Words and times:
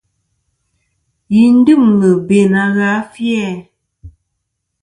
Yi 1.33 1.43
dyɨmlɨ 1.65 2.09
be 2.27 2.37
na 2.51 2.61
gha 2.75 2.87
a 2.99 3.09
fi-æ? 3.11 3.47